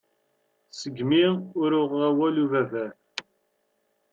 Seg-mi 0.79 1.23
ur 1.61 1.71
uɣeɣ 1.81 2.01
awal 2.09 2.35
ubabat. 2.43 2.97